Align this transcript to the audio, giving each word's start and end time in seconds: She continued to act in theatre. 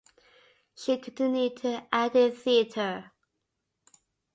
She 0.73 0.97
continued 0.97 1.57
to 1.57 1.85
act 1.93 2.15
in 2.15 2.31
theatre. 2.31 3.11